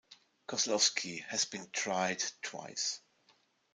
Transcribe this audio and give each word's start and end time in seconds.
Kozlowski 0.47 1.23
has 1.27 1.45
been 1.45 1.69
tried 1.69 2.23
twice. 2.41 3.01